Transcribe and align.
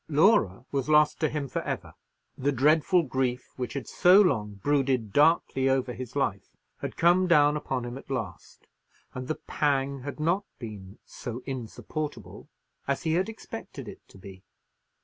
Laura 0.09 0.65
was 0.71 0.89
lost 0.89 1.19
to 1.19 1.29
him 1.29 1.47
for 1.47 1.61
ever. 1.61 1.93
The 2.35 2.51
dreadful 2.51 3.03
grief 3.03 3.49
which 3.55 3.73
had 3.73 3.87
so 3.87 4.19
long 4.19 4.55
brooded 4.55 5.13
darkly 5.13 5.69
over 5.69 5.93
his 5.93 6.15
life 6.15 6.57
had 6.79 6.97
come 6.97 7.27
down 7.27 7.55
upon 7.55 7.85
him 7.85 7.99
at 7.99 8.09
last, 8.09 8.65
and 9.13 9.27
the 9.27 9.35
pang 9.35 9.99
had 9.99 10.19
not 10.19 10.43
been 10.57 10.97
so 11.05 11.43
insupportable 11.45 12.49
as 12.87 13.03
he 13.03 13.13
had 13.13 13.29
expected 13.29 13.87
it 13.87 14.01
to 14.07 14.17
be. 14.17 14.41